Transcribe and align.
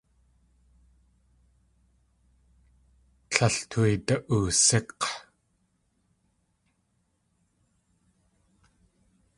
Líl 3.35 3.55
tuyda.oosík̲! 3.69 5.05